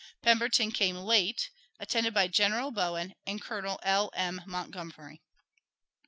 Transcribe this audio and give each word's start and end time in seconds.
Pemberton 0.23 0.71
came 0.71 0.95
late, 0.95 1.51
attended 1.79 2.11
by 2.11 2.27
General 2.27 2.71
Bowen 2.71 3.13
and 3.27 3.39
Colonel 3.39 3.79
L. 3.83 4.09
M. 4.15 4.41
Montgomery. 4.47 5.21